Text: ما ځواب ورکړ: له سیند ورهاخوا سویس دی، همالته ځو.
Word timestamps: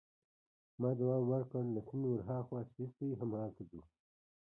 ما 0.79 0.89
ځواب 0.99 1.23
ورکړ: 1.27 1.61
له 1.75 1.81
سیند 1.87 2.03
ورهاخوا 2.11 2.59
سویس 2.71 2.91
دی، 2.99 3.09
همالته 3.19 3.61
ځو. 3.69 3.81